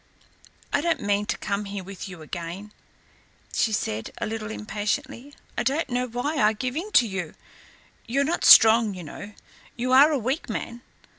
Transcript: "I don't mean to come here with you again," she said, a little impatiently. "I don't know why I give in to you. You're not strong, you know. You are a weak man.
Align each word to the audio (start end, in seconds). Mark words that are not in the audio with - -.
"I 0.73 0.81
don't 0.81 1.01
mean 1.03 1.27
to 1.27 1.37
come 1.37 1.65
here 1.65 1.83
with 1.83 2.09
you 2.09 2.23
again," 2.23 2.71
she 3.53 3.71
said, 3.71 4.09
a 4.19 4.25
little 4.25 4.49
impatiently. 4.49 5.35
"I 5.55 5.61
don't 5.61 5.91
know 5.91 6.07
why 6.07 6.37
I 6.41 6.53
give 6.53 6.75
in 6.75 6.91
to 6.93 7.07
you. 7.07 7.35
You're 8.07 8.23
not 8.23 8.43
strong, 8.43 8.95
you 8.95 9.03
know. 9.03 9.33
You 9.75 9.91
are 9.91 10.11
a 10.11 10.17
weak 10.17 10.49
man. 10.49 10.81